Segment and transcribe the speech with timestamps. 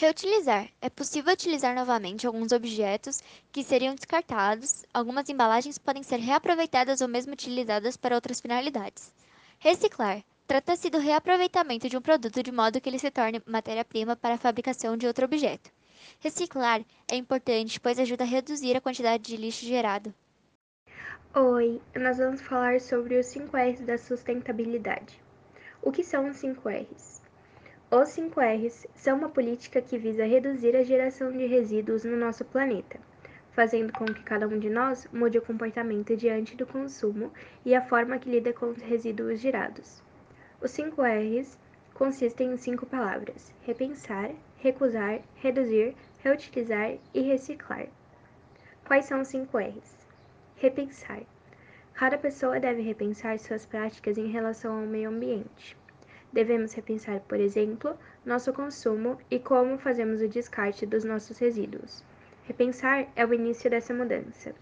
[0.00, 0.66] Reutilizar.
[0.80, 3.20] É possível utilizar novamente alguns objetos
[3.52, 4.82] que seriam descartados.
[4.94, 9.12] Algumas embalagens podem ser reaproveitadas ou mesmo utilizadas para outras finalidades.
[9.58, 10.24] Reciclar.
[10.46, 14.38] Trata-se do reaproveitamento de um produto de modo que ele se torne matéria-prima para a
[14.38, 15.70] fabricação de outro objeto.
[16.18, 20.14] Reciclar é importante, pois ajuda a reduzir a quantidade de lixo gerado.
[21.34, 25.20] Oi, nós vamos falar sobre os 5 R's da sustentabilidade.
[25.82, 27.19] O que são os 5 R's?
[27.92, 32.44] Os 5 R's são uma política que visa reduzir a geração de resíduos no nosso
[32.44, 33.00] planeta,
[33.50, 37.32] fazendo com que cada um de nós mude o comportamento diante do consumo
[37.64, 40.00] e a forma que lida com os resíduos gerados.
[40.60, 41.58] Os 5 R's
[41.92, 47.88] consistem em cinco palavras: repensar, recusar, reduzir, reutilizar e reciclar.
[48.86, 50.06] Quais são os 5 R's?
[50.54, 51.22] Repensar.
[51.94, 55.76] Cada pessoa deve repensar suas práticas em relação ao meio ambiente.
[56.32, 62.04] Devemos repensar, por exemplo, nosso consumo e como fazemos o descarte dos nossos resíduos.
[62.44, 64.54] Repensar é o início dessa mudança.